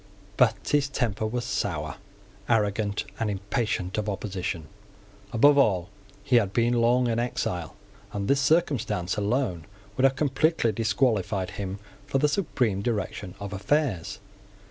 But 0.35 0.67
his 0.69 0.89
temper 0.89 1.27
was 1.27 1.45
sour, 1.45 1.97
arrogant, 2.49 3.05
and 3.19 3.29
impatient 3.29 3.99
of 3.99 4.09
opposition. 4.09 4.65
Above 5.31 5.59
all, 5.59 5.89
he 6.23 6.37
had 6.37 6.53
been 6.53 6.73
long 6.81 7.07
an 7.07 7.19
exile; 7.19 7.75
and 8.11 8.27
this 8.27 8.41
circumstance 8.41 9.15
alone 9.15 9.63
would 9.95 10.03
have 10.03 10.15
completely 10.15 10.71
disqualified 10.71 11.51
him 11.51 11.77
for 12.07 12.17
the 12.17 12.27
supreme 12.27 12.81
direction 12.81 13.35
of 13.39 13.53
affairs. 13.53 14.17